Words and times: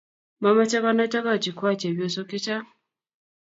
Mamache 0.41 0.77
konai 0.83 1.09
tokochik 1.13 1.55
kwai 1.57 1.79
chepyosok 1.81 2.27
chechang 2.31 2.67